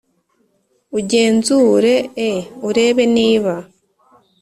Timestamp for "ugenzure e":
0.97-2.31